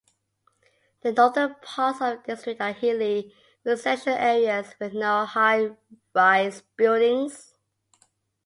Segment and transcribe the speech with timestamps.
[1.01, 7.53] The northern parts of the district are hilly, residential areas, with no high-rise buildings.